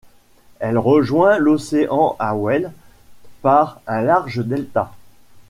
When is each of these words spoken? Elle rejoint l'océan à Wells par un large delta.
Elle 0.59 0.79
rejoint 0.79 1.37
l'océan 1.37 2.15
à 2.17 2.35
Wells 2.35 2.71
par 3.43 3.81
un 3.85 4.01
large 4.01 4.43
delta. 4.43 4.93